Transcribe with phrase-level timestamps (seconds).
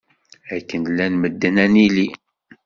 [0.55, 2.07] Akken llan medden ad nili.